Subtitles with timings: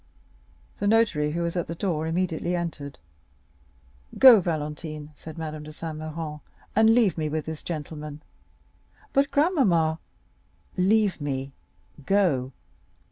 [0.79, 2.97] The notary, who was at the door, immediately entered.
[4.17, 6.41] "Go, Valentine," said Madame de Saint Méran,
[6.75, 8.23] "and leave me with this gentleman."
[9.13, 9.99] "But, grandmamma——"
[10.75, 12.51] "Leave me—go!"